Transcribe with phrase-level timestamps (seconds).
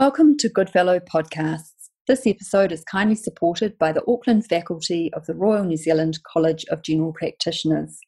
[0.00, 1.90] Welcome to Goodfellow Podcasts.
[2.06, 6.64] This episode is kindly supported by the Auckland faculty of the Royal New Zealand College
[6.70, 7.98] of General Practitioners.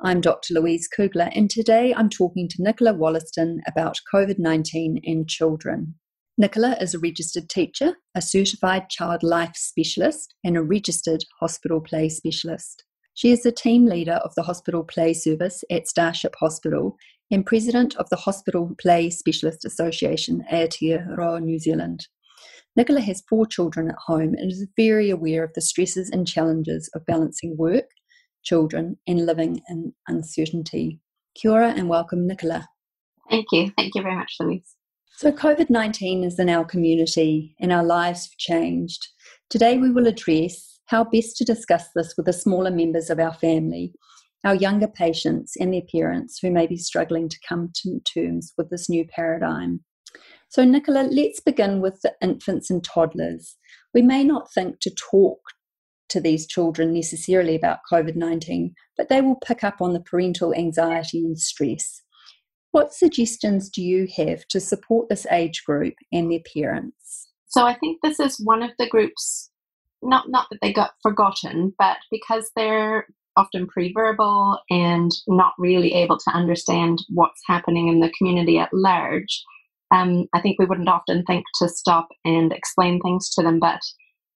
[0.00, 0.54] I'm Dr.
[0.54, 5.96] Louise Kugler, and today I'm talking to Nicola Woollenston about COVID 19 and children.
[6.38, 12.08] Nicola is a registered teacher, a certified child life specialist, and a registered hospital play
[12.08, 12.84] specialist.
[13.14, 16.96] She is the team leader of the hospital play service at Starship Hospital
[17.32, 22.06] and president of the Hospital Play Specialist Association, Aotearoa New Zealand.
[22.76, 26.90] Nicola has four children at home and is very aware of the stresses and challenges
[26.94, 27.86] of balancing work,
[28.44, 31.00] children, and living in uncertainty.
[31.34, 32.68] Kia ora and welcome, Nicola.
[33.30, 33.72] Thank you.
[33.78, 34.76] Thank you very much, Louise.
[35.16, 39.08] So, COVID 19 is in our community and our lives have changed.
[39.48, 43.32] Today, we will address how best to discuss this with the smaller members of our
[43.32, 43.94] family
[44.44, 48.70] our younger patients and their parents who may be struggling to come to terms with
[48.70, 49.80] this new paradigm.
[50.48, 53.56] So, Nicola, let's begin with the infants and toddlers.
[53.94, 55.38] We may not think to talk
[56.10, 60.54] to these children necessarily about COVID 19, but they will pick up on the parental
[60.54, 62.02] anxiety and stress.
[62.72, 67.28] What suggestions do you have to support this age group and their parents?
[67.46, 69.50] So, I think this is one of the groups
[70.02, 76.18] not not that they got forgotten, but because they're often pre-verbal and not really able
[76.18, 79.42] to understand what's happening in the community at large.
[79.94, 83.80] Um, I think we wouldn't often think to stop and explain things to them, but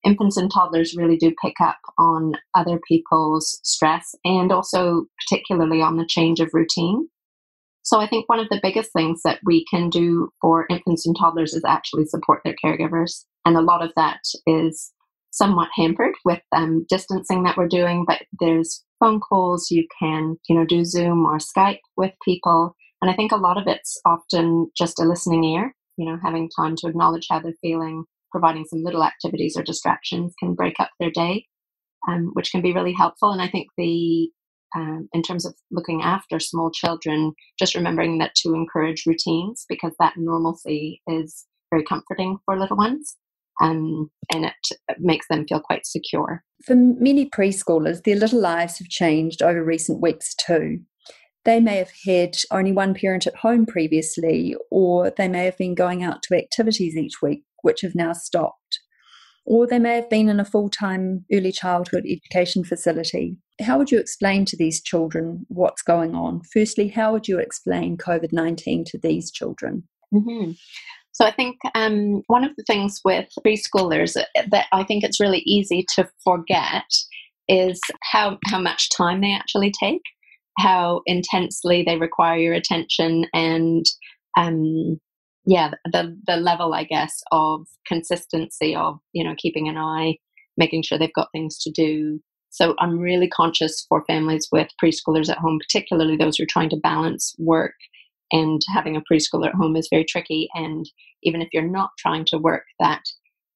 [0.04, 5.96] infants and toddlers really do pick up on other people's stress and also particularly on
[5.96, 7.08] the change of routine.
[7.82, 11.16] So I think one of the biggest things that we can do for infants and
[11.16, 13.24] toddlers is actually support their caregivers.
[13.44, 14.92] And a lot of that is
[15.30, 20.56] somewhat hampered with um, distancing that we're doing, but there's phone calls, you can, you
[20.56, 22.74] know, do Zoom or Skype with people.
[23.02, 26.50] And I think a lot of it's often just a listening ear, you know, having
[26.56, 30.90] time to acknowledge how they're feeling, providing some little activities or distractions can break up
[30.98, 31.46] their day,
[32.08, 33.30] um, which can be really helpful.
[33.30, 34.30] And I think the
[34.74, 39.94] um, in terms of looking after small children, just remembering that to encourage routines because
[40.00, 43.16] that normalcy is very comforting for little ones
[43.60, 44.54] um, and it
[44.98, 46.42] makes them feel quite secure.
[46.64, 50.80] For many preschoolers, their little lives have changed over recent weeks too.
[51.44, 55.76] They may have had only one parent at home previously, or they may have been
[55.76, 58.80] going out to activities each week, which have now stopped.
[59.44, 63.36] Or they may have been in a full time early childhood education facility.
[63.60, 66.42] How would you explain to these children what's going on?
[66.52, 69.84] Firstly, how would you explain COVID 19 to these children?
[70.12, 70.52] Mm-hmm.
[71.16, 75.42] So I think um, one of the things with preschoolers that I think it's really
[75.46, 76.84] easy to forget
[77.48, 80.02] is how how much time they actually take,
[80.58, 83.86] how intensely they require your attention, and
[84.36, 85.00] um,
[85.46, 90.18] yeah, the the level I guess of consistency of you know keeping an eye,
[90.58, 92.20] making sure they've got things to do.
[92.50, 96.70] So I'm really conscious for families with preschoolers at home, particularly those who are trying
[96.70, 97.72] to balance work
[98.32, 100.48] and having a preschooler at home is very tricky.
[100.54, 100.88] And
[101.22, 103.02] even if you're not trying to work, that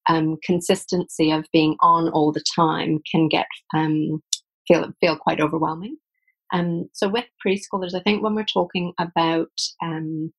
[0.09, 4.23] um, consistency of being on all the time can get um,
[4.67, 5.97] feel feel quite overwhelming.
[6.53, 10.33] Um, so with preschoolers, I think when we're talking about um,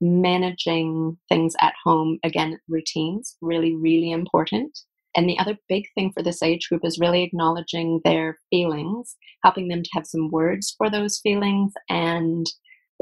[0.00, 4.78] managing things at home, again, routines really really important.
[5.16, 9.68] And the other big thing for this age group is really acknowledging their feelings, helping
[9.68, 12.46] them to have some words for those feelings, and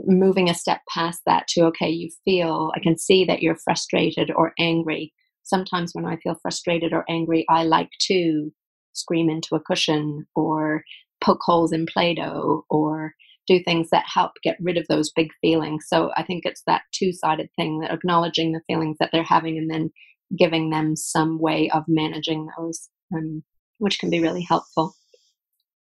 [0.05, 4.31] moving a step past that to okay you feel i can see that you're frustrated
[4.35, 5.13] or angry.
[5.45, 8.53] Sometimes when i feel frustrated or angry i like to
[8.93, 10.83] scream into a cushion or
[11.23, 13.13] poke holes in play-doh or
[13.47, 15.85] do things that help get rid of those big feelings.
[15.89, 19.71] So i think it's that two-sided thing that acknowledging the feelings that they're having and
[19.71, 19.91] then
[20.37, 23.43] giving them some way of managing those um,
[23.79, 24.95] which can be really helpful.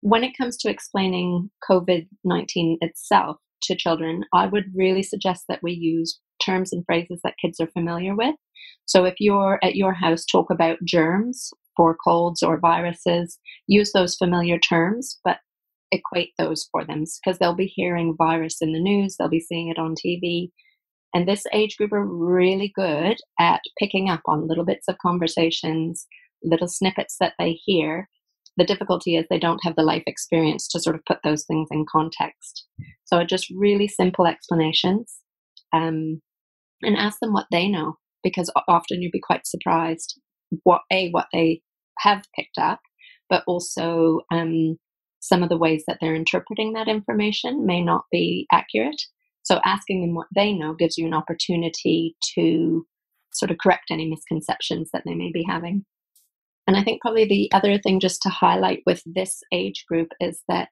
[0.00, 5.62] When it comes to explaining COVID 19 itself, to children, I would really suggest that
[5.62, 8.34] we use terms and phrases that kids are familiar with.
[8.86, 14.16] So if you're at your house, talk about germs for colds or viruses, use those
[14.16, 15.38] familiar terms, but
[15.92, 19.68] equate those for them because they'll be hearing virus in the news, they'll be seeing
[19.68, 20.50] it on TV.
[21.14, 26.06] And this age group are really good at picking up on little bits of conversations,
[26.44, 28.08] little snippets that they hear,
[28.60, 31.68] the difficulty is they don't have the life experience to sort of put those things
[31.70, 32.66] in context.
[33.06, 35.16] So just really simple explanations
[35.72, 36.20] um,
[36.82, 40.20] and ask them what they know because often you'll be quite surprised
[40.64, 41.62] what a what they
[42.00, 42.80] have picked up,
[43.30, 44.76] but also um,
[45.20, 49.00] some of the ways that they're interpreting that information may not be accurate.
[49.42, 52.86] So asking them what they know gives you an opportunity to
[53.32, 55.86] sort of correct any misconceptions that they may be having.
[56.66, 60.42] And I think probably the other thing just to highlight with this age group is
[60.48, 60.70] that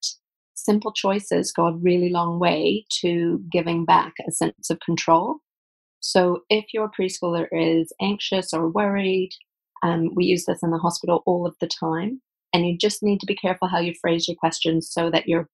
[0.55, 5.37] simple choices go a really long way to giving back a sense of control.
[6.01, 9.31] So if your preschooler is anxious or worried,
[9.83, 12.21] um, we use this in the hospital all of the time.
[12.53, 15.49] And you just need to be careful how you phrase your questions so that you're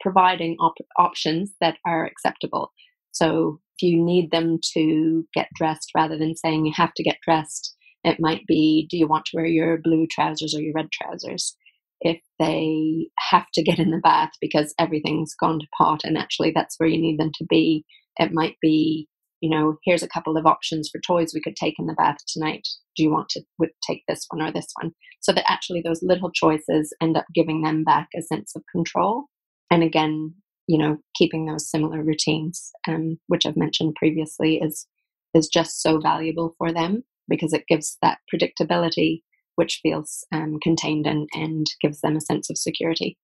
[0.00, 2.72] providing op- options that are acceptable.
[3.12, 7.18] So if you need them to get dressed rather than saying you have to get
[7.24, 10.90] dressed, it might be do you want to wear your blue trousers or your red
[10.92, 11.56] trousers?
[12.00, 16.52] If they have to get in the bath because everything's gone to pot and actually
[16.54, 17.84] that's where you need them to be,
[18.18, 19.08] it might be
[19.40, 22.16] you know, here's a couple of options for toys we could take in the bath
[22.26, 22.66] tonight.
[22.96, 23.42] Do you want to
[23.86, 24.92] take this one or this one?
[25.20, 29.26] So that actually those little choices end up giving them back a sense of control.
[29.70, 30.34] And again,
[30.66, 34.86] you know, keeping those similar routines, um, which I've mentioned previously, is
[35.34, 39.22] is just so valuable for them because it gives that predictability,
[39.56, 43.16] which feels um, contained and, and gives them a sense of security.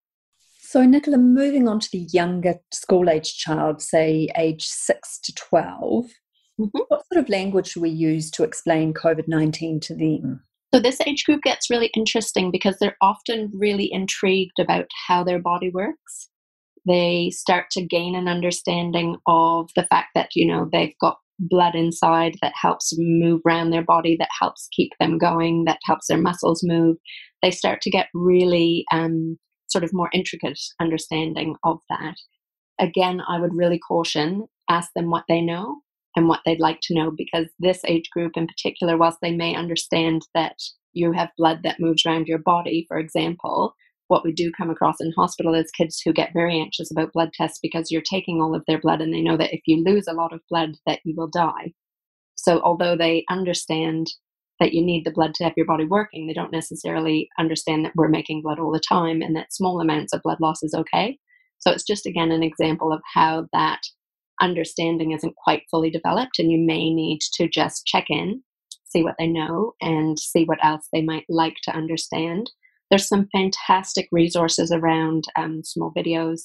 [0.74, 6.06] So, Nicola, moving on to the younger school age child, say age 6 to 12,
[6.60, 6.64] mm-hmm.
[6.88, 10.42] what sort of language should we use to explain COVID 19 to them?
[10.74, 15.38] So, this age group gets really interesting because they're often really intrigued about how their
[15.38, 16.30] body works.
[16.86, 21.74] They start to gain an understanding of the fact that, you know, they've got blood
[21.74, 26.20] inside that helps move around their body, that helps keep them going, that helps their
[26.20, 26.96] muscles move.
[27.42, 29.38] They start to get really um,
[29.68, 32.14] sort of more intricate understanding of that.
[32.78, 35.80] Again, I would really caution, ask them what they know
[36.16, 39.54] and what they'd like to know because this age group in particular, whilst they may
[39.54, 40.56] understand that
[40.92, 43.74] you have blood that moves around your body, for example,
[44.08, 47.30] what we do come across in hospital is kids who get very anxious about blood
[47.34, 50.06] tests because you're taking all of their blood and they know that if you lose
[50.06, 51.72] a lot of blood that you will die.
[52.34, 54.08] So although they understand
[54.60, 56.26] that you need the blood to have your body working.
[56.26, 60.12] They don't necessarily understand that we're making blood all the time and that small amounts
[60.12, 61.18] of blood loss is okay.
[61.58, 63.80] So it's just again an example of how that
[64.40, 68.42] understanding isn't quite fully developed, and you may need to just check in,
[68.84, 72.50] see what they know, and see what else they might like to understand.
[72.90, 76.42] There's some fantastic resources around um, small videos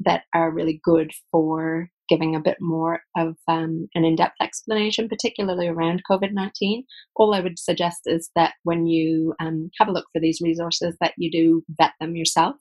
[0.00, 5.08] that are really good for giving a bit more of um, an in depth explanation,
[5.08, 6.84] particularly around COVID 19.
[7.16, 10.96] All I would suggest is that when you um, have a look for these resources,
[11.00, 12.56] that you do vet them yourself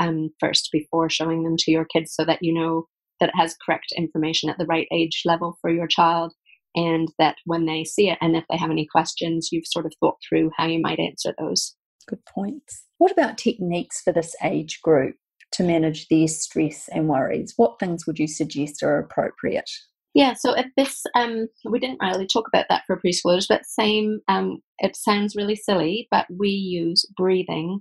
[0.00, 2.86] um, first before showing them to your kids so that you know
[3.20, 6.32] that it has correct information at the right age level for your child.
[6.74, 9.92] And that when they see it, and if they have any questions, you've sort of
[9.98, 11.74] thought through how you might answer those.
[12.08, 12.84] Good points.
[12.98, 15.16] What about techniques for this age group?
[15.52, 17.54] to manage their stress and worries?
[17.56, 19.70] What things would you suggest are appropriate?
[20.14, 24.20] Yeah, so at this, um, we didn't really talk about that for preschoolers, but same,
[24.28, 27.80] um, it sounds really silly, but we use breathing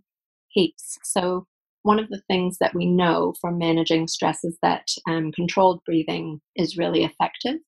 [0.49, 0.97] heaps.
[1.03, 1.45] So
[1.83, 6.41] one of the things that we know from managing stress is that um, controlled breathing
[6.55, 7.59] is really effective.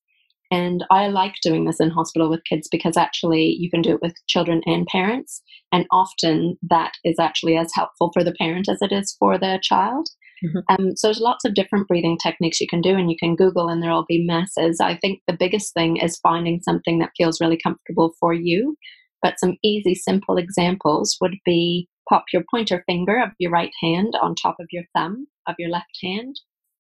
[0.50, 4.02] And I like doing this in hospital with kids because actually you can do it
[4.02, 5.42] with children and parents.
[5.72, 9.60] And often that is actually as helpful for the parent as it is for the
[9.62, 10.08] child.
[10.44, 10.58] Mm-hmm.
[10.68, 13.68] Um, so there's lots of different breathing techniques you can do, and you can Google,
[13.68, 14.80] and there'll be masses.
[14.80, 18.76] I think the biggest thing is finding something that feels really comfortable for you.
[19.22, 24.14] But some easy, simple examples would be pop your pointer finger of your right hand
[24.22, 26.40] on top of your thumb of your left hand,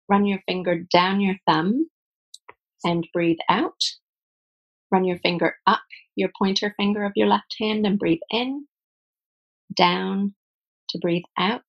[0.08, 1.86] run your finger down your thumb
[2.84, 3.80] and breathe out.
[4.90, 5.82] Run your finger up
[6.14, 8.66] your pointer finger of your left hand and breathe in,
[9.74, 10.34] down
[10.90, 11.62] to breathe out.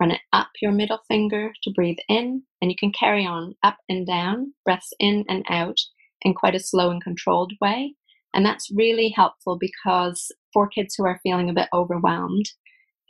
[0.00, 3.78] Run it up your middle finger to breathe in, and you can carry on up
[3.88, 5.76] and down, breaths in and out
[6.22, 7.94] in quite a slow and controlled way.
[8.34, 12.46] And that's really helpful because for kids who are feeling a bit overwhelmed,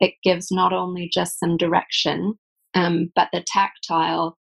[0.01, 2.35] it gives not only just some direction,
[2.75, 4.37] um, but the tactile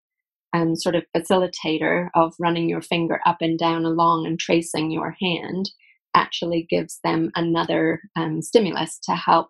[0.53, 5.15] um, sort of facilitator of running your finger up and down along and tracing your
[5.21, 5.69] hand
[6.15, 9.49] actually gives them another um, stimulus to help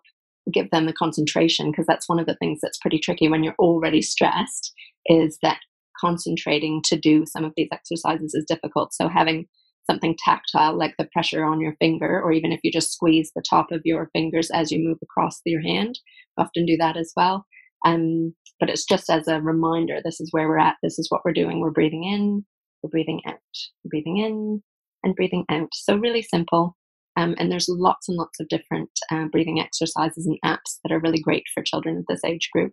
[0.52, 3.54] give them the concentration because that's one of the things that's pretty tricky when you're
[3.58, 4.72] already stressed
[5.06, 5.58] is that
[5.98, 8.92] concentrating to do some of these exercises is difficult.
[8.94, 9.46] So having
[9.88, 13.42] something tactile like the pressure on your finger or even if you just squeeze the
[13.48, 15.98] top of your fingers as you move across your hand
[16.38, 17.44] often do that as well
[17.84, 21.22] um, but it's just as a reminder this is where we're at, this is what
[21.24, 21.60] we're doing.
[21.60, 22.44] We're breathing in,
[22.82, 23.38] we're breathing out,
[23.84, 24.62] we're breathing in,
[25.02, 25.68] and breathing out.
[25.72, 26.76] So, really simple.
[27.16, 31.00] Um, and there's lots and lots of different uh, breathing exercises and apps that are
[31.00, 32.72] really great for children of this age group.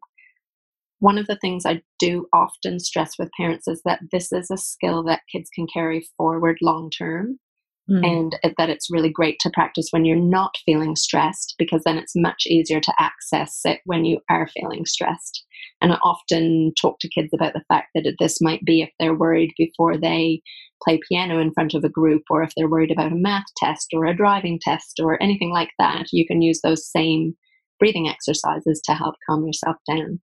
[1.00, 4.58] One of the things I do often stress with parents is that this is a
[4.58, 7.40] skill that kids can carry forward long term.
[7.90, 8.06] Mm.
[8.06, 12.16] And that it's really great to practice when you're not feeling stressed because then it's
[12.16, 15.46] much easier to access it when you are feeling stressed.
[15.82, 19.16] And I often talk to kids about the fact that this might be if they're
[19.16, 20.42] worried before they
[20.84, 23.88] play piano in front of a group, or if they're worried about a math test
[23.94, 26.08] or a driving test or anything like that.
[26.12, 27.36] You can use those same
[27.80, 30.20] breathing exercises to help calm yourself down.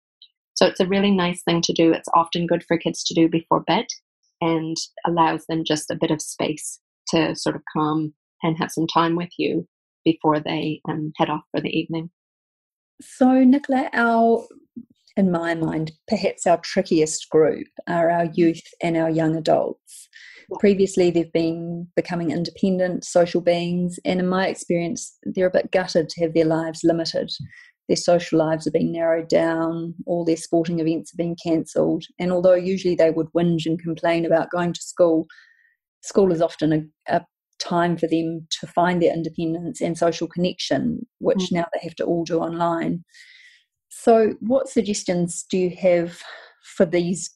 [0.54, 1.92] So it's a really nice thing to do.
[1.92, 3.86] It's often good for kids to do before bed
[4.40, 4.76] and
[5.06, 6.80] allows them just a bit of space
[7.12, 9.66] to sort of come and have some time with you
[10.04, 12.10] before they um, head off for the evening.
[13.00, 14.46] So, Nicola, our
[15.16, 20.08] in my mind, perhaps our trickiest group are our youth and our young adults.
[20.58, 26.08] Previously, they've been becoming independent social beings, and in my experience, they're a bit gutted
[26.08, 27.30] to have their lives limited.
[27.88, 32.32] Their social lives are being narrowed down, all their sporting events are being cancelled, and
[32.32, 35.26] although usually they would whinge and complain about going to school,
[36.02, 37.26] school is often a, a
[37.58, 41.52] time for them to find their independence and social connection, which mm.
[41.52, 43.04] now they have to all do online.
[43.88, 46.18] So, what suggestions do you have
[46.76, 47.30] for these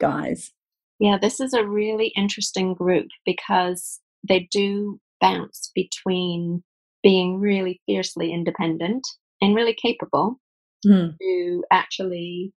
[0.00, 0.52] guys?
[1.00, 6.62] Yeah, this is a really interesting group because they do bounce between
[7.02, 9.06] being really fiercely independent
[9.40, 10.40] and really capable
[10.86, 11.14] mm.
[11.20, 12.52] to actually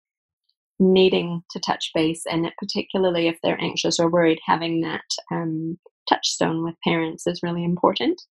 [0.81, 5.77] needing to touch base and particularly if they're anxious or worried having that um,
[6.09, 8.21] touchstone with parents is really important.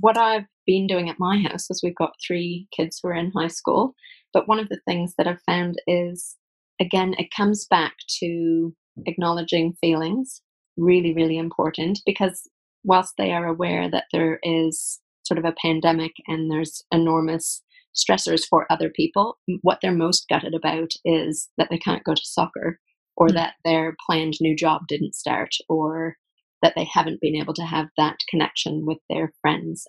[0.00, 3.32] What i've been doing at my house is we've got three kids who are in
[3.34, 3.94] high school
[4.32, 6.36] but one of the things that i've found is
[6.80, 8.74] again it comes back to
[9.06, 10.42] acknowledging feelings
[10.76, 12.48] really really important because
[12.84, 17.62] whilst they are aware that there is sort of a pandemic and there's enormous
[17.96, 22.22] stressors for other people, what they're most gutted about is that they can't go to
[22.24, 22.78] soccer
[23.16, 23.36] or mm-hmm.
[23.36, 26.16] that their planned new job didn't start or
[26.62, 29.86] that they haven't been able to have that connection with their friends.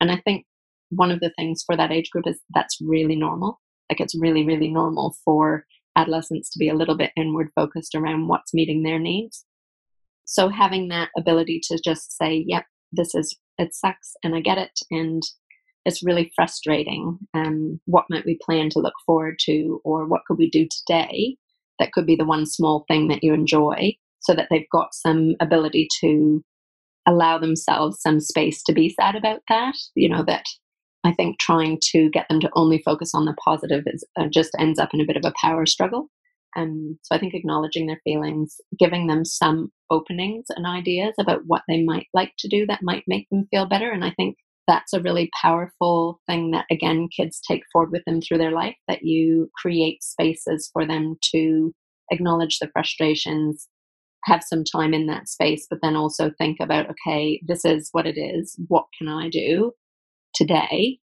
[0.00, 0.44] And I think
[0.90, 3.60] one of the things for that age group is that's really normal.
[3.90, 5.64] Like it's really, really normal for
[5.96, 9.44] adolescents to be a little bit inward focused around what's meeting their needs.
[10.24, 14.58] So having that ability to just say, yep, this is, it sucks and I get
[14.58, 14.78] it.
[14.90, 15.22] And
[15.84, 17.18] it's really frustrating.
[17.34, 21.36] Um, what might we plan to look forward to, or what could we do today
[21.78, 25.34] that could be the one small thing that you enjoy, so that they've got some
[25.40, 26.44] ability to
[27.06, 29.74] allow themselves some space to be sad about that.
[29.94, 30.44] You know, that
[31.04, 34.50] I think trying to get them to only focus on the positive is uh, just
[34.58, 36.10] ends up in a bit of a power struggle.
[36.56, 41.62] Um, so I think acknowledging their feelings, giving them some openings and ideas about what
[41.68, 43.90] they might like to do that might make them feel better.
[43.90, 48.20] And I think that's a really powerful thing that again kids take forward with them
[48.20, 51.72] through their life that you create spaces for them to
[52.12, 53.68] acknowledge the frustrations
[54.24, 58.06] have some time in that space but then also think about okay this is what
[58.06, 58.56] it is.
[58.68, 59.72] What can i do
[60.34, 60.98] today?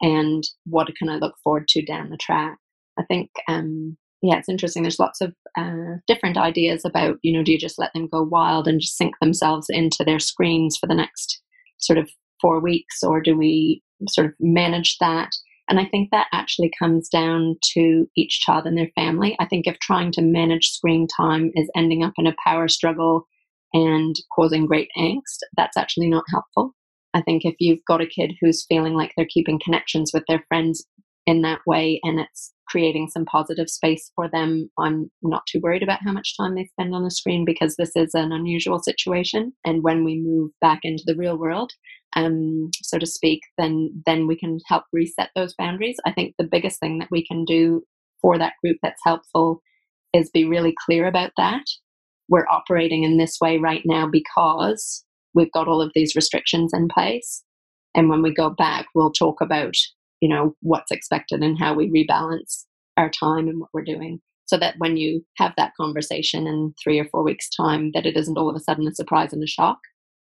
[0.00, 2.58] And what can i look forward to down the track?
[2.98, 4.82] I think um yeah it's interesting.
[4.82, 8.22] There's lots of uh, different ideas about you know do you just let them go
[8.22, 11.40] wild and just sink themselves into their screens for the next
[11.78, 12.10] sort of
[12.42, 15.30] four weeks or do we sort of manage that?
[15.68, 19.36] And I think that actually comes down to each child and their family.
[19.40, 23.26] I think if trying to manage screen time is ending up in a power struggle
[23.72, 26.74] and causing great angst, that's actually not helpful.
[27.14, 30.44] I think if you've got a kid who's feeling like they're keeping connections with their
[30.48, 30.84] friends
[31.26, 35.82] in that way and it's creating some positive space for them, I'm not too worried
[35.82, 39.52] about how much time they spend on the screen because this is an unusual situation.
[39.64, 41.72] And when we move back into the real world,
[42.16, 45.96] um, so to speak, then then we can help reset those boundaries.
[46.06, 47.82] I think the biggest thing that we can do
[48.20, 49.62] for that group that's helpful
[50.12, 51.64] is be really clear about that.
[52.28, 56.88] We're operating in this way right now because we've got all of these restrictions in
[56.88, 57.42] place.
[57.94, 59.74] And when we go back, we'll talk about,
[60.22, 62.64] you know, what's expected and how we rebalance
[62.96, 64.20] our time and what we're doing.
[64.46, 68.16] So that when you have that conversation in three or four weeks' time, that it
[68.16, 69.78] isn't all of a sudden a surprise and a shock.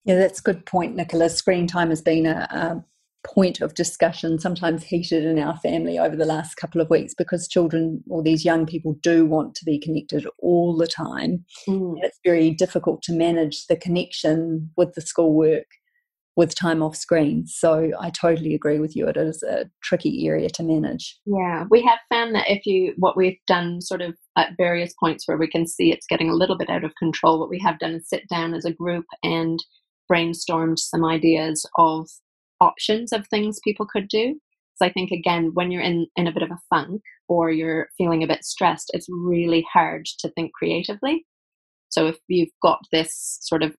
[0.04, 1.28] Yeah, that's a good point, Nicola.
[1.28, 2.84] Screen time has been a, a,
[3.26, 7.48] point of discussion, sometimes heated in our family over the last couple of weeks because
[7.48, 11.44] children or these young people do want to be connected all the time.
[11.68, 11.96] Mm.
[11.96, 15.66] And it's very difficult to manage the connection with the schoolwork
[16.38, 17.44] with time off screen.
[17.48, 19.08] So I totally agree with you.
[19.08, 21.18] It is a tricky area to manage.
[21.26, 25.26] Yeah, we have found that if you, what we've done sort of at various points
[25.26, 27.80] where we can see it's getting a little bit out of control, what we have
[27.80, 29.58] done is sit down as a group and
[30.08, 32.08] brainstormed some ideas of
[32.60, 34.36] options of things people could do.
[34.76, 37.88] So I think again, when you're in, in a bit of a funk or you're
[37.98, 41.26] feeling a bit stressed, it's really hard to think creatively.
[41.88, 43.74] So if you've got this sort of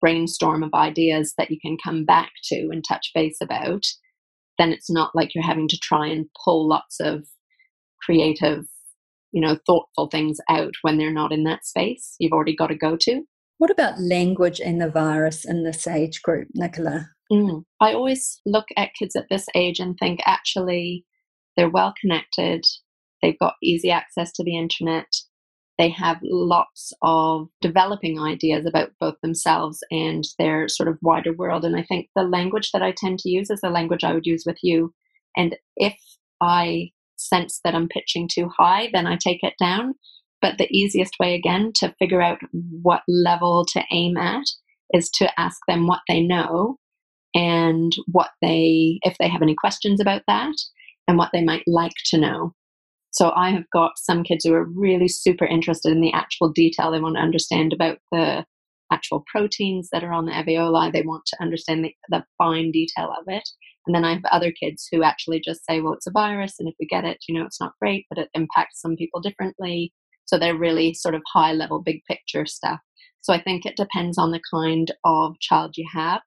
[0.00, 3.84] brainstorm of ideas that you can come back to and touch base about,
[4.58, 7.26] then it's not like you're having to try and pull lots of
[8.02, 8.64] creative,
[9.32, 12.14] you know, thoughtful things out when they're not in that space.
[12.18, 13.22] You've already got to go to.
[13.58, 17.08] What about language and the virus in this age group, Nicola?
[17.32, 17.64] Mm.
[17.80, 21.04] I always look at kids at this age and think actually
[21.56, 22.64] they're well connected,
[23.22, 25.06] they've got easy access to the internet,
[25.78, 31.64] they have lots of developing ideas about both themselves and their sort of wider world.
[31.64, 34.26] And I think the language that I tend to use is the language I would
[34.26, 34.92] use with you.
[35.36, 35.96] And if
[36.40, 39.94] I sense that I'm pitching too high, then I take it down.
[40.40, 42.38] But the easiest way, again, to figure out
[42.82, 44.44] what level to aim at
[44.92, 46.76] is to ask them what they know
[47.34, 50.54] and what they, if they have any questions about that,
[51.08, 52.54] and what they might like to know.
[53.12, 56.90] So I have got some kids who are really super interested in the actual detail.
[56.90, 58.44] They want to understand about the
[58.90, 60.92] actual proteins that are on the alveoli.
[60.92, 63.48] They want to understand the, the fine detail of it.
[63.86, 66.68] And then I have other kids who actually just say, well, it's a virus, and
[66.68, 69.92] if we get it, you know, it's not great, but it impacts some people differently.
[70.24, 72.80] So they're really sort of high level, big picture stuff.
[73.22, 76.20] So I think it depends on the kind of child you have.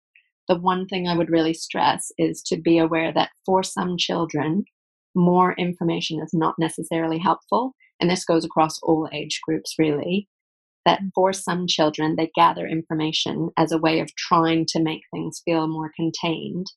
[0.48, 4.66] The one thing I would really stress is to be aware that for some children,
[5.16, 7.76] more information is not necessarily helpful.
[8.00, 10.28] And this goes across all age groups, really.
[10.86, 15.42] That for some children, they gather information as a way of trying to make things
[15.44, 16.68] feel more contained,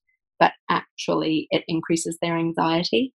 [0.41, 3.13] but actually it increases their anxiety.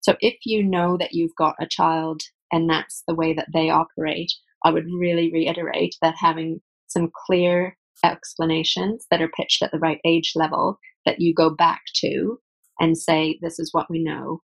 [0.00, 2.20] So if you know that you've got a child
[2.52, 4.30] and that's the way that they operate,
[4.64, 10.00] I would really reiterate that having some clear explanations that are pitched at the right
[10.04, 12.38] age level that you go back to
[12.78, 14.40] and say, This is what we know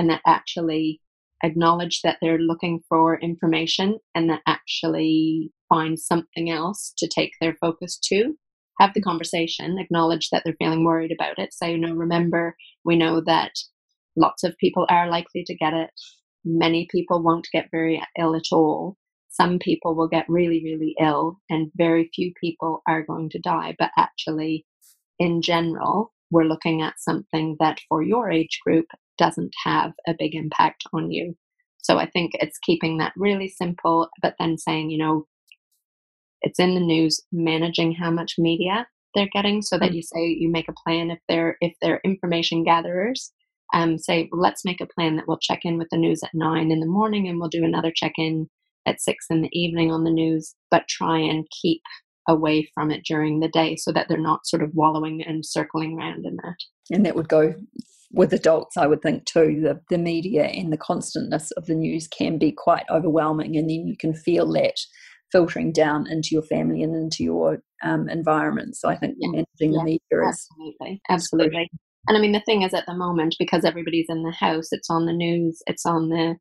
[0.00, 0.98] and that actually
[1.44, 7.54] acknowledge that they're looking for information and that actually find something else to take their
[7.60, 8.34] focus to.
[8.80, 12.96] Have the conversation acknowledge that they're feeling worried about it say you know remember we
[12.96, 13.52] know that
[14.16, 15.90] lots of people are likely to get it.
[16.46, 18.96] Many people won't get very ill at all.
[19.28, 23.76] Some people will get really really ill and very few people are going to die.
[23.78, 24.64] But actually
[25.18, 28.86] in general we're looking at something that for your age group
[29.20, 31.36] doesn't have a big impact on you.
[31.78, 35.26] So I think it's keeping that really simple, but then saying, you know,
[36.42, 39.96] it's in the news, managing how much media they're getting so that mm-hmm.
[39.96, 43.32] you say you make a plan if they're if they're information gatherers
[43.72, 46.30] um, say well, let's make a plan that we'll check in with the news at
[46.34, 48.48] nine in the morning and we'll do another check in
[48.86, 51.82] at six in the evening on the news but try and keep
[52.28, 55.98] away from it during the day so that they're not sort of wallowing and circling
[55.98, 56.56] around in that
[56.90, 57.54] and that would go
[58.12, 62.08] with adults, I would think too, the, the media and the constantness of the news
[62.08, 64.76] can be quite overwhelming, and then you can feel that
[65.30, 68.76] filtering down into your family and into your um, environment.
[68.76, 69.28] So I think yeah.
[69.30, 69.78] managing yeah.
[69.78, 71.70] the media is absolutely, absolutely.
[72.08, 74.90] And I mean, the thing is, at the moment, because everybody's in the house, it's
[74.90, 76.36] on the news, it's on the,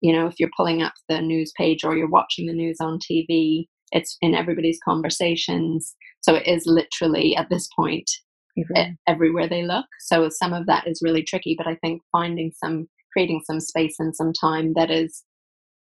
[0.00, 2.98] you know, if you're pulling up the news page or you're watching the news on
[2.98, 5.94] TV, it's in everybody's conversations.
[6.22, 8.10] So it is literally at this point
[8.58, 8.92] mm-hmm.
[9.06, 9.86] everywhere they look.
[10.00, 13.96] So some of that is really tricky, but I think finding some, creating some space
[13.98, 15.22] and some time that is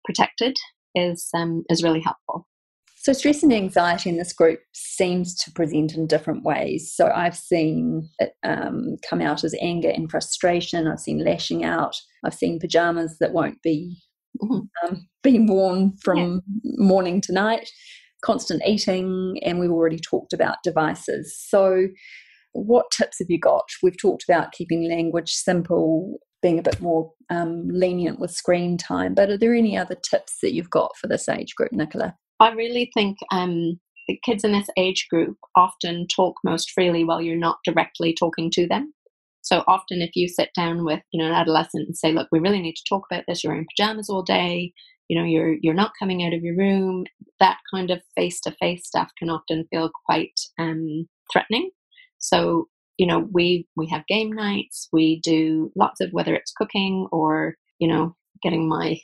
[0.04, 0.56] protected
[0.94, 2.46] is um, is really helpful.
[2.96, 6.92] So, stress and anxiety in this group seems to present in different ways.
[6.92, 10.88] So, I've seen it um, come out as anger and frustration.
[10.88, 11.94] I've seen lashing out.
[12.24, 13.96] I've seen pajamas that won't be
[14.42, 14.88] mm-hmm.
[14.88, 16.72] um, being worn from yeah.
[16.78, 17.70] morning to night,
[18.24, 21.36] constant eating, and we've already talked about devices.
[21.38, 21.86] So,
[22.64, 23.64] what tips have you got?
[23.82, 29.14] We've talked about keeping language simple, being a bit more um, lenient with screen time,
[29.14, 32.14] but are there any other tips that you've got for this age group, Nicola?
[32.40, 37.20] I really think um, the kids in this age group often talk most freely while
[37.20, 38.92] you're not directly talking to them.
[39.42, 42.40] So often, if you sit down with you know an adolescent and say, "Look, we
[42.40, 43.44] really need to talk about this.
[43.44, 44.72] You're in pajamas all day.
[45.08, 47.04] You know, you're you're not coming out of your room."
[47.38, 51.70] That kind of face to face stuff can often feel quite um, threatening.
[52.18, 52.66] So,
[52.98, 57.56] you know, we we have game nights, we do lots of whether it's cooking or,
[57.78, 58.98] you know, getting my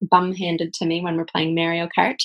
[0.00, 2.18] bum handed to me when we're playing Mario Kart.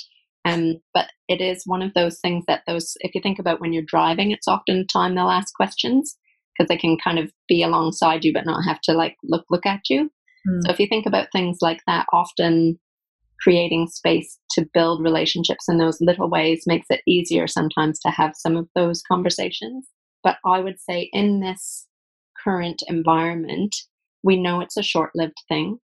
[0.45, 3.73] Um, but it is one of those things that those, if you think about when
[3.73, 6.15] you're driving, it's often time they'll ask questions
[6.57, 9.65] because they can kind of be alongside you but not have to like look look
[9.65, 10.09] at you.
[10.47, 10.61] Mm.
[10.63, 12.79] So if you think about things like that, often
[13.41, 18.33] creating space to build relationships in those little ways makes it easier sometimes to have
[18.35, 19.87] some of those conversations.
[20.23, 21.88] But I would say in this
[22.43, 23.75] current environment,
[24.23, 25.79] we know it's a short lived thing.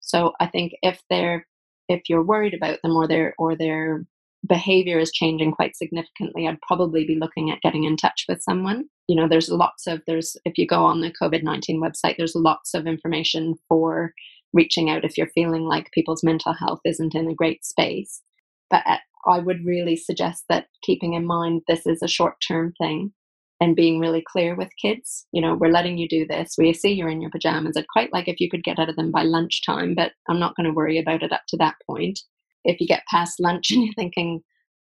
[0.00, 1.46] So I think if they're
[1.88, 4.04] if you're worried about them or they're or they're
[4.46, 8.84] behavior is changing quite significantly, I'd probably be looking at getting in touch with someone.
[9.08, 12.34] You know, there's lots of, there's, if you go on the COVID 19 website, there's
[12.34, 14.12] lots of information for
[14.52, 18.22] reaching out if you're feeling like people's mental health isn't in a great space.
[18.70, 22.72] But uh, I would really suggest that keeping in mind this is a short term
[22.78, 23.12] thing
[23.60, 25.26] and being really clear with kids.
[25.32, 26.54] You know, we're letting you do this.
[26.56, 27.76] We see you're in your pajamas.
[27.76, 30.54] I'd quite like if you could get out of them by lunchtime, but I'm not
[30.56, 32.20] going to worry about it up to that point.
[32.64, 34.40] If you get past lunch and you're thinking,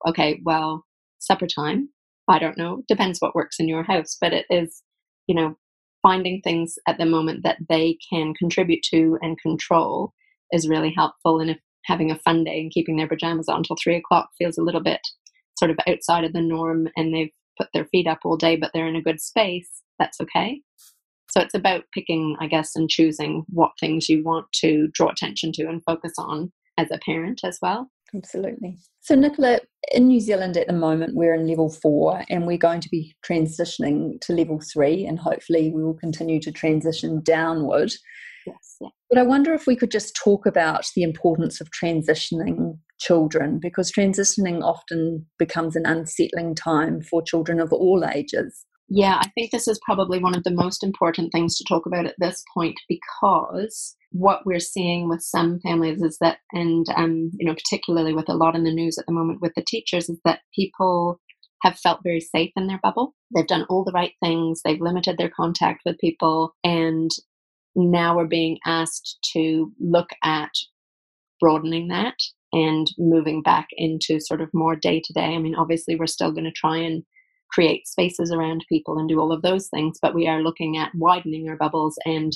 [0.08, 0.86] okay, well,
[1.20, 1.90] supper time,
[2.28, 4.82] I don't know, depends what works in your house, but it is,
[5.28, 5.56] you know,
[6.02, 10.14] finding things at the moment that they can contribute to and control
[10.52, 11.40] is really helpful.
[11.40, 14.58] And if having a fun day and keeping their pajamas on until three o'clock feels
[14.58, 15.00] a little bit
[15.58, 18.72] sort of outside of the norm and they've put their feet up all day, but
[18.74, 20.62] they're in a good space, that's okay.
[21.30, 25.52] So it's about picking, I guess, and choosing what things you want to draw attention
[25.54, 27.90] to and focus on as a parent as well.
[28.16, 28.78] Absolutely.
[29.02, 29.60] So, Nicola,
[29.92, 33.16] in New Zealand at the moment, we're in level four and we're going to be
[33.26, 37.92] transitioning to level three, and hopefully, we will continue to transition downward.
[38.46, 38.78] Yes.
[38.80, 38.90] Yeah.
[39.10, 43.92] But I wonder if we could just talk about the importance of transitioning children because
[43.92, 48.66] transitioning often becomes an unsettling time for children of all ages.
[48.88, 52.06] Yeah, I think this is probably one of the most important things to talk about
[52.06, 57.48] at this point because what we're seeing with some families is that, and um, you
[57.48, 60.20] know, particularly with a lot in the news at the moment with the teachers, is
[60.24, 61.20] that people
[61.64, 63.16] have felt very safe in their bubble.
[63.36, 64.62] They've done all the right things.
[64.64, 67.10] They've limited their contact with people, and
[67.76, 70.52] now we're being asked to look at
[71.40, 72.16] broadening that
[72.54, 75.36] and moving back into sort of more day to day.
[75.36, 77.04] I mean, obviously, we're still going to try and
[77.52, 80.94] create spaces around people and do all of those things, but we are looking at
[80.96, 82.34] widening our bubbles and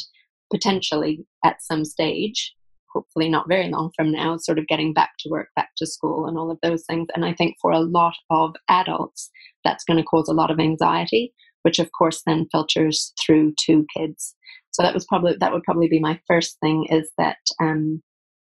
[0.52, 2.54] potentially at some stage,
[2.94, 6.26] hopefully not very long from now, sort of getting back to work, back to school,
[6.26, 7.08] and all of those things.
[7.16, 9.30] And I think for a lot of adults,
[9.64, 13.86] that's going to cause a lot of anxiety, which of course then filters through to
[13.96, 14.36] kids.
[14.80, 18.02] So that was probably that would probably be my first thing is that um,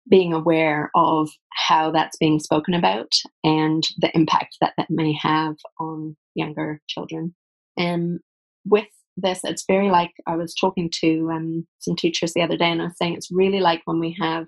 [0.09, 3.13] being aware of how that's being spoken about
[3.45, 7.35] and the impact that that may have on younger children.
[7.77, 8.21] And
[8.65, 8.87] with
[9.19, 12.81] this, it's very like I was talking to um, some teachers the other day, and
[12.81, 14.47] I was saying it's really like when we have,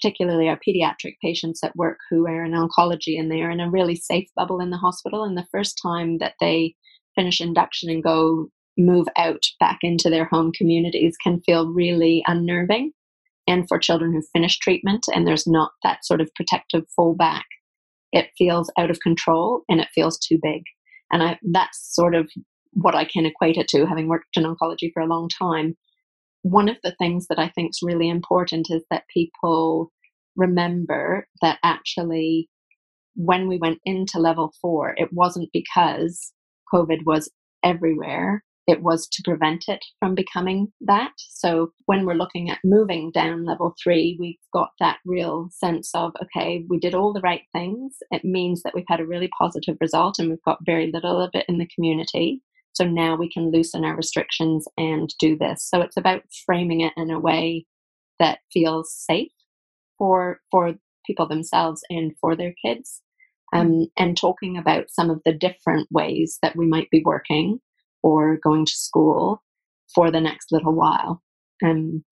[0.00, 3.70] particularly our pediatric patients at work who are in oncology and they are in a
[3.70, 5.24] really safe bubble in the hospital.
[5.24, 6.74] And the first time that they
[7.14, 12.92] finish induction and go move out back into their home communities can feel really unnerving
[13.48, 17.44] and for children who finish treatment and there's not that sort of protective fallback,
[18.12, 20.62] it feels out of control and it feels too big.
[21.10, 22.28] And I, that's sort of
[22.72, 25.76] what I can equate it to, having worked in oncology for a long time.
[26.42, 29.90] One of the things that I think is really important is that people
[30.36, 32.50] remember that actually,
[33.16, 36.32] when we went into level four, it wasn't because
[36.72, 37.30] COVID was
[37.64, 41.12] everywhere it was to prevent it from becoming that.
[41.16, 46.12] So when we're looking at moving down level three, we've got that real sense of,
[46.22, 47.96] okay, we did all the right things.
[48.10, 51.30] It means that we've had a really positive result and we've got very little of
[51.32, 52.42] it in the community.
[52.74, 55.66] So now we can loosen our restrictions and do this.
[55.66, 57.64] So it's about framing it in a way
[58.18, 59.32] that feels safe
[59.96, 60.74] for for
[61.06, 63.00] people themselves and for their kids.
[63.54, 67.60] Um, and talking about some of the different ways that we might be working
[68.02, 69.42] or going to school
[69.94, 71.22] for the next little while.
[71.60, 72.02] And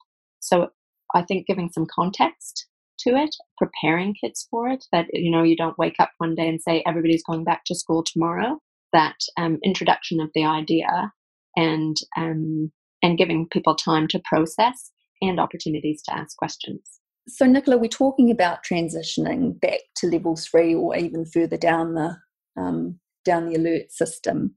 [0.40, 0.68] so
[1.14, 2.66] I think giving some context
[3.00, 6.48] to it, preparing kids for it, that, you know, you don't wake up one day
[6.48, 8.58] and say, everybody's going back to school tomorrow.
[8.92, 11.12] That um, introduction of the idea
[11.56, 12.72] and um,
[13.02, 17.00] and giving people time to process and opportunities to ask questions.
[17.28, 22.16] So, Nicola, we're talking about transitioning back to level three or even further down the
[22.56, 24.54] um, down the alert system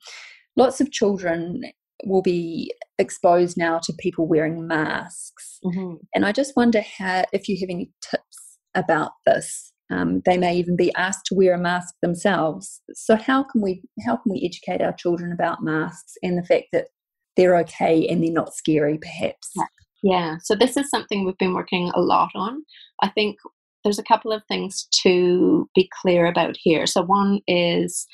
[0.60, 1.62] lots of children
[2.06, 5.60] will be exposed now to people wearing masks.
[5.66, 5.96] Mm-hmm.
[6.14, 9.74] And I just wonder how, if you have any tips about this.
[9.92, 12.82] Um, they may even be asked to wear a mask themselves.
[12.94, 16.66] So how can we how can we educate our children about masks and the fact
[16.74, 16.90] that
[17.36, 19.50] they're okay and they're not scary, perhaps?
[19.56, 19.66] Yeah.
[20.04, 20.38] yeah.
[20.44, 22.64] So this is something we've been working a lot on.
[23.02, 23.38] I think
[23.84, 26.86] there's a couple of things to be clear about here.
[26.86, 28.06] So one is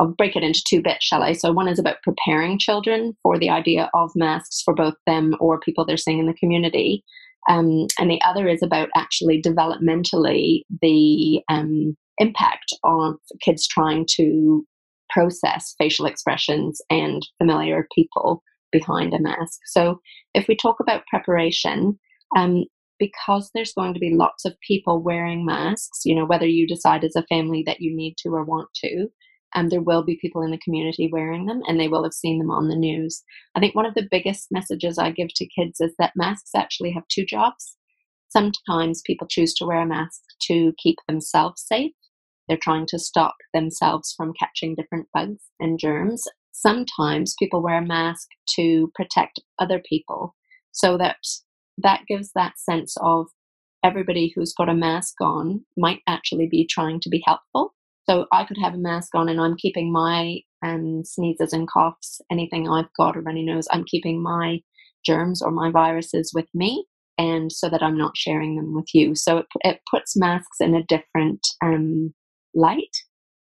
[0.00, 1.34] I'll break it into two bits, shall I?
[1.34, 5.60] So one is about preparing children for the idea of masks for both them or
[5.60, 7.04] people they're seeing in the community.
[7.48, 14.64] Um, and the other is about actually developmentally the um, impact on kids trying to
[15.10, 19.60] process facial expressions and familiar people behind a mask.
[19.66, 20.00] So
[20.32, 21.98] if we talk about preparation,
[22.36, 22.64] um,
[22.98, 27.02] because there's going to be lots of people wearing masks, you know, whether you decide
[27.02, 29.08] as a family that you need to or want to,
[29.54, 32.38] um, there will be people in the community wearing them and they will have seen
[32.38, 33.22] them on the news.
[33.54, 36.92] I think one of the biggest messages I give to kids is that masks actually
[36.92, 37.76] have two jobs.
[38.28, 41.92] Sometimes people choose to wear a mask to keep themselves safe.
[42.48, 46.24] They're trying to stop themselves from catching different bugs and germs.
[46.52, 50.34] Sometimes people wear a mask to protect other people
[50.72, 51.16] so that
[51.78, 53.28] that gives that sense of
[53.82, 57.74] everybody who's got a mask on might actually be trying to be helpful.
[58.10, 62.20] So I could have a mask on and I'm keeping my um, sneezes and coughs,
[62.28, 64.62] anything I've got or runny nose, I'm keeping my
[65.06, 66.86] germs or my viruses with me
[67.18, 69.14] and so that I'm not sharing them with you.
[69.14, 72.12] So it, it puts masks in a different um,
[72.52, 72.96] light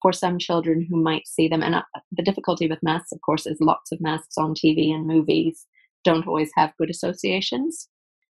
[0.02, 1.64] for some children who might see them.
[1.64, 5.08] And uh, the difficulty with masks, of course, is lots of masks on TV and
[5.08, 5.66] movies
[6.04, 7.88] don't always have good associations.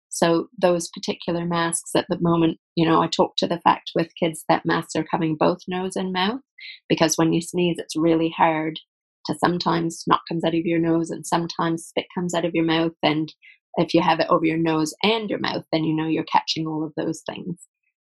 [0.09, 4.15] So those particular masks at the moment, you know, I talk to the fact with
[4.19, 6.41] kids that masks are covering both nose and mouth
[6.87, 8.79] because when you sneeze, it's really hard
[9.27, 12.65] to sometimes snot comes out of your nose and sometimes spit comes out of your
[12.65, 12.93] mouth.
[13.03, 13.31] And
[13.75, 16.65] if you have it over your nose and your mouth, then you know you're catching
[16.65, 17.55] all of those things.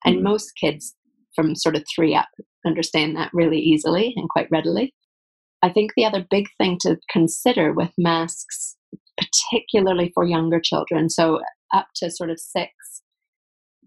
[0.04, 0.24] And mm.
[0.24, 0.96] most kids
[1.34, 2.30] from sort of three up
[2.66, 4.94] understand that really easily and quite readily.
[5.62, 8.76] I think the other big thing to consider with masks,
[9.18, 11.40] particularly for younger children, so
[11.76, 12.72] up to sort of six,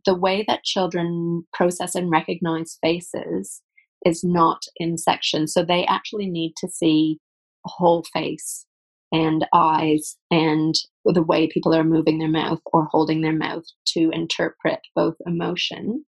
[0.05, 3.63] the way that children process and recognize faces
[4.07, 5.53] is not in sections.
[5.53, 7.19] So they actually need to see
[7.67, 8.67] a whole face
[9.11, 10.75] and eyes and
[11.05, 16.05] the way people are moving their mouth or holding their mouth to interpret both emotion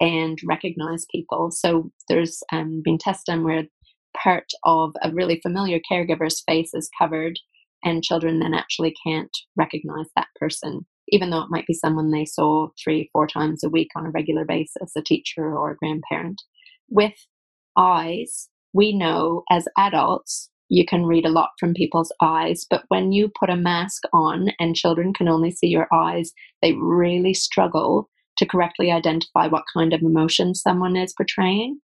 [0.00, 1.50] and recognize people.
[1.50, 3.64] So there's um, been tests done where
[4.22, 7.38] part of a really familiar caregiver's face is covered
[7.84, 12.24] and children then actually can't recognize that person even though it might be someone they
[12.24, 16.42] saw three, four times a week on a regular basis, a teacher or a grandparent.
[16.88, 17.12] With
[17.76, 23.12] eyes, we know as adults, you can read a lot from people's eyes, but when
[23.12, 28.08] you put a mask on and children can only see your eyes, they really struggle
[28.38, 31.78] to correctly identify what kind of emotion someone is portraying.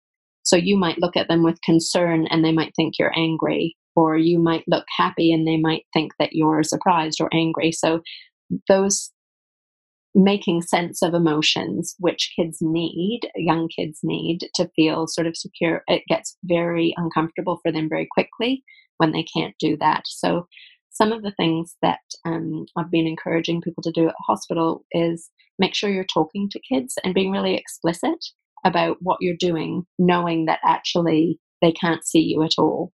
[0.44, 4.16] So you might look at them with concern and they might think you're angry, or
[4.16, 7.72] you might look happy and they might think that you're surprised or angry.
[7.72, 8.02] So
[8.68, 9.10] those
[10.16, 15.82] making sense of emotions, which kids need, young kids need to feel sort of secure,
[15.88, 18.64] it gets very uncomfortable for them very quickly
[18.96, 20.02] when they can't do that.
[20.06, 20.48] So,
[20.90, 25.28] some of the things that um, I've been encouraging people to do at hospital is
[25.58, 28.16] make sure you're talking to kids and being really explicit
[28.64, 32.92] about what you're doing, knowing that actually they can't see you at all.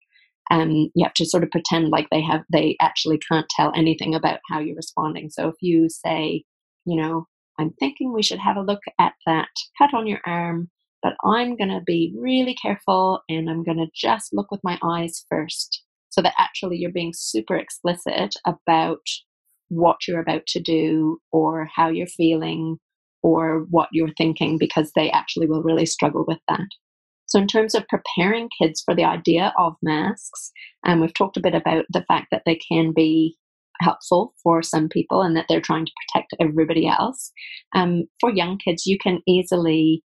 [0.49, 4.15] Um, you have to sort of pretend like they have they actually can't tell anything
[4.15, 5.29] about how you're responding.
[5.29, 6.43] So if you say,
[6.86, 7.26] you know,
[7.60, 10.70] I'm thinking we should have a look at that cut on your arm,
[11.04, 14.80] but I'm going to be really careful and I'm going to just look with my
[14.84, 15.84] eyes first.
[16.10, 19.00] So that actually you're being super explicit about
[19.70, 22.78] what you're about to do or how you're feeling
[23.24, 26.67] or what you're thinking because they actually will really struggle with that.
[27.28, 30.52] So, in terms of preparing kids for the idea of masks,
[30.84, 33.38] and um, we've talked a bit about the fact that they can be
[33.82, 37.32] helpful for some people and that they're trying to protect everybody else.
[37.76, 40.04] Um, for young kids, you can easily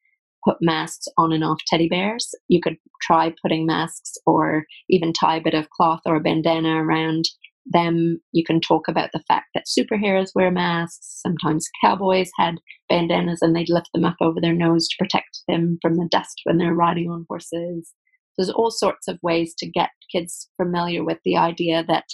[0.45, 2.31] put masks on and off teddy bears.
[2.49, 6.83] You could try putting masks or even tie a bit of cloth or a bandana
[6.83, 7.27] around
[7.67, 8.21] them.
[8.33, 11.21] You can talk about the fact that superheroes wear masks.
[11.23, 12.57] Sometimes cowboys had
[12.89, 16.41] bandanas and they'd lift them up over their nose to protect them from the dust
[16.45, 17.93] when they're riding on horses.
[18.37, 22.07] There's all sorts of ways to get kids familiar with the idea that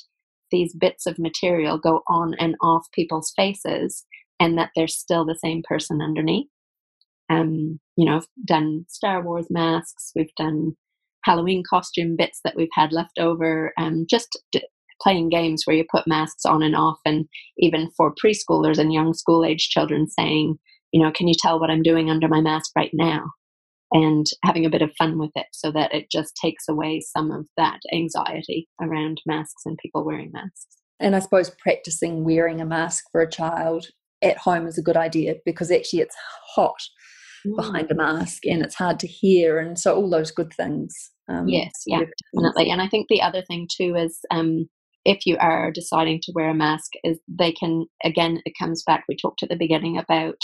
[0.50, 4.04] these bits of material go on and off people's faces
[4.40, 6.48] and that they're still the same person underneath.
[7.30, 10.76] Um, you know, I've done Star Wars masks, we've done
[11.24, 14.62] Halloween costume bits that we've had left over, and um, just d-
[15.02, 17.26] playing games where you put masks on and off, and
[17.59, 20.56] even for preschoolers and young school age children saying,
[20.92, 23.24] you know, can you tell what I'm doing under my mask right now?
[23.92, 27.31] And having a bit of fun with it so that it just takes away some
[27.31, 30.66] of that anxiety around masks and people wearing masks.
[30.99, 33.87] And I suppose practicing wearing a mask for a child
[34.22, 36.16] at home is a good idea because actually it's
[36.55, 36.81] hot
[37.46, 37.55] mm.
[37.55, 39.59] behind a mask and it's hard to hear.
[39.59, 40.94] And so all those good things.
[41.29, 42.01] Um, yes, yeah,
[42.35, 42.70] definitely.
[42.70, 44.68] And I think the other thing too is um,
[45.05, 49.05] if you are deciding to wear a mask, is they can, again, it comes back,
[49.09, 50.38] we talked at the beginning about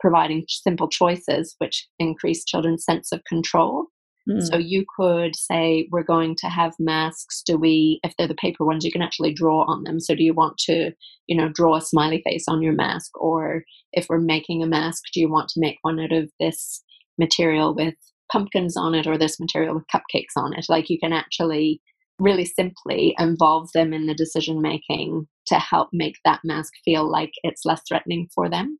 [0.00, 3.86] providing simple choices which increase children's sense of control.
[4.28, 4.46] Mm.
[4.46, 7.42] So you could say, we're going to have masks.
[7.46, 10.00] Do we, if they're the paper ones, you can actually draw on them.
[10.00, 10.92] So do you want to,
[11.26, 13.10] you know, draw a smiley face on your mask?
[13.18, 16.82] Or if we're making a mask, do you want to make one out of this
[17.16, 17.94] material with
[18.30, 20.66] pumpkins on it or this material with cupcakes on it?
[20.68, 21.80] Like you can actually
[22.18, 27.30] really simply involve them in the decision making to help make that mask feel like
[27.44, 28.78] it's less threatening for them.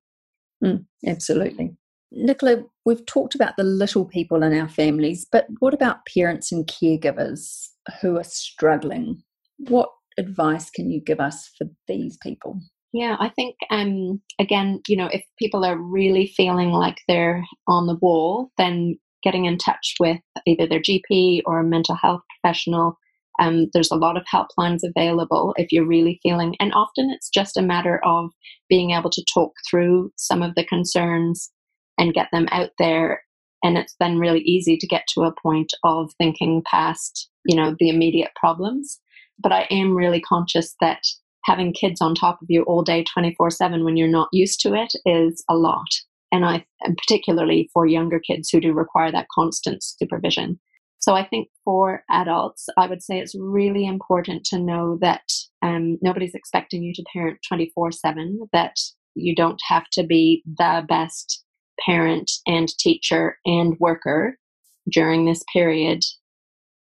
[0.63, 1.77] Mm, absolutely.
[2.11, 6.67] Nicola, we've talked about the little people in our families, but what about parents and
[6.67, 7.69] caregivers
[8.01, 9.23] who are struggling?
[9.69, 12.61] What advice can you give us for these people?
[12.93, 17.87] Yeah, I think um again, you know, if people are really feeling like they're on
[17.87, 22.97] the wall, then getting in touch with either their GP or a mental health professional.
[23.39, 27.57] Um, there's a lot of helplines available if you're really feeling, and often it's just
[27.57, 28.31] a matter of
[28.69, 31.51] being able to talk through some of the concerns
[31.99, 33.23] and get them out there.
[33.63, 37.75] And it's then really easy to get to a point of thinking past you know
[37.79, 39.01] the immediate problems.
[39.41, 41.03] But i am really conscious that
[41.45, 44.93] having kids on top of you all day 24/7 when you're not used to it
[45.07, 45.89] is a lot.
[46.31, 50.61] And i and particularly for younger kids who do require that constant supervision
[50.99, 55.23] so i think for adults i would say it's really important to know that
[55.63, 58.77] um, nobody's expecting you to parent 24/7 that
[59.15, 61.45] you don't have to be the best
[61.85, 64.37] parent and teacher and worker
[64.91, 66.03] during this period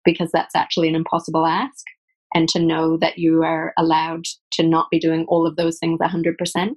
[0.05, 1.85] because that's actually an impossible ask.
[2.33, 5.99] And to know that you are allowed to not be doing all of those things
[6.01, 6.75] 100%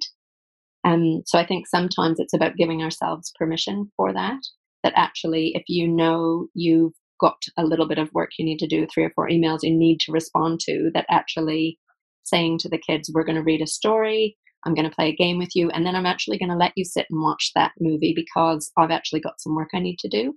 [0.83, 4.39] um, so i think sometimes it's about giving ourselves permission for that
[4.83, 8.67] that actually if you know you've got a little bit of work you need to
[8.67, 11.79] do three or four emails you need to respond to that actually
[12.23, 15.15] saying to the kids we're going to read a story I'm going to play a
[15.15, 17.73] game with you, and then I'm actually going to let you sit and watch that
[17.79, 20.35] movie because I've actually got some work I need to do.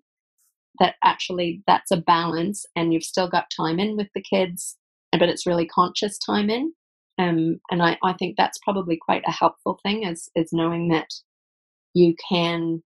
[0.79, 4.77] That actually, that's a balance, and you've still got time in with the kids,
[5.13, 6.73] but it's really conscious time in.
[7.19, 11.09] Um, and I, I think that's probably quite a helpful thing is, is knowing that
[11.95, 12.83] you can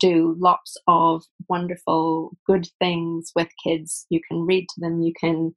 [0.00, 4.06] do lots of wonderful, good things with kids.
[4.10, 5.54] You can read to them, you can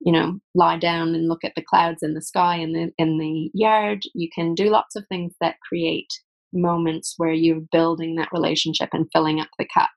[0.00, 3.18] you know lie down and look at the clouds in the sky in the in
[3.18, 4.02] the yard.
[4.14, 6.08] You can do lots of things that create
[6.52, 9.90] moments where you're building that relationship and filling up the cup.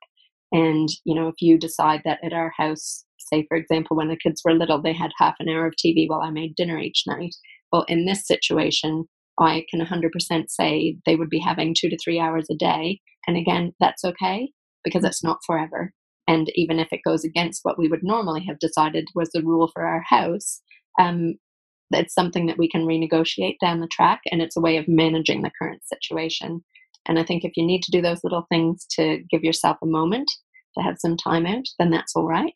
[0.51, 4.17] And you know if you decide that at our house say for example when the
[4.17, 7.03] kids were little they had half an hour of tv while i made dinner each
[7.07, 7.33] night.
[7.71, 9.05] Well in this situation
[9.39, 13.37] i can 100% say they would be having two to three hours a day and
[13.37, 14.51] again that's okay
[14.83, 15.91] because it's not forever
[16.27, 19.69] and even if it goes against what we would normally have decided was the rule
[19.73, 20.61] for our house,
[20.99, 21.35] um,
[21.91, 25.41] it's something that we can renegotiate down the track, and it's a way of managing
[25.41, 26.63] the current situation.
[27.05, 29.87] And I think if you need to do those little things to give yourself a
[29.87, 30.31] moment
[30.77, 32.53] to have some time out, then that's all right.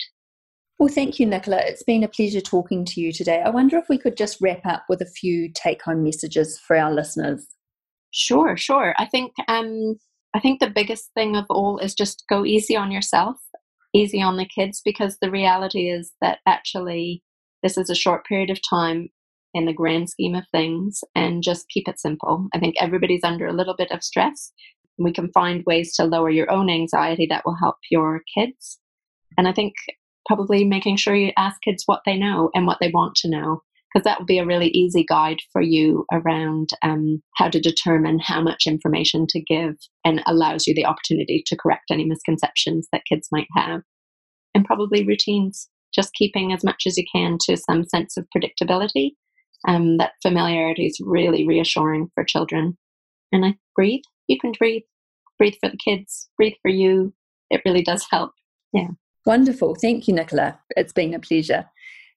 [0.80, 1.60] Well, thank you, Nicola.
[1.64, 3.42] It's been a pleasure talking to you today.
[3.44, 6.78] I wonder if we could just wrap up with a few take home messages for
[6.78, 7.48] our listeners.
[8.12, 8.94] Sure, sure.
[8.98, 9.96] I think um,
[10.36, 13.38] I think the biggest thing of all is just go easy on yourself
[13.94, 17.24] easy on the kids because the reality is that actually
[17.64, 19.10] this is a short period of time
[19.54, 22.48] in the grand scheme of things and just keep it simple.
[22.54, 24.52] I think everybody's under a little bit of stress.
[24.98, 28.80] We can find ways to lower your own anxiety that will help your kids.
[29.38, 29.74] And I think
[30.28, 33.62] probably making sure you ask kids what they know and what they want to know,
[33.92, 38.20] because that will be a really easy guide for you around um, how to determine
[38.20, 43.06] how much information to give and allows you the opportunity to correct any misconceptions that
[43.10, 43.82] kids might have
[44.54, 49.12] and probably routines, just keeping as much as you can to some sense of predictability.
[49.68, 52.78] Um, that familiarity is really reassuring for children.
[53.32, 54.04] And I breathe.
[54.28, 54.84] You can breathe.
[55.40, 56.30] Breathe for the kids.
[56.38, 57.14] Breathe for you.
[57.50, 58.32] It really does help.
[58.74, 58.90] Yeah.
[59.28, 59.76] Wonderful.
[59.76, 60.58] Thank you, Nicola.
[60.78, 61.66] It's been a pleasure.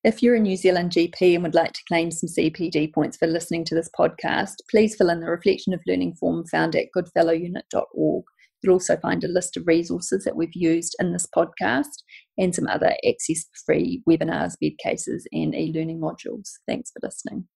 [0.04, 3.26] If you're a New Zealand GP and would like to claim some CPD points for
[3.26, 8.24] listening to this podcast, please fill in the Reflection of Learning form found at goodfellowunit.org.
[8.62, 12.04] You'll also find a list of resources that we've used in this podcast
[12.38, 16.50] and some other access free webinars, bed cases, and e learning modules.
[16.68, 17.48] Thanks for listening.